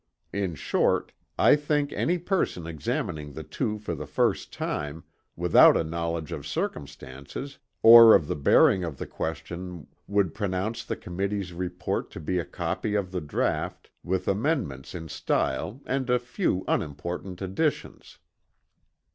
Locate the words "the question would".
8.97-10.33